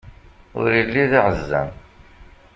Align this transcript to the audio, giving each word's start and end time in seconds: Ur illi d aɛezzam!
Ur 0.59 0.67
illi 0.81 1.03
d 1.11 1.13
aɛezzam! 1.19 1.69